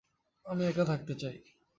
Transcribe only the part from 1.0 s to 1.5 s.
চাই।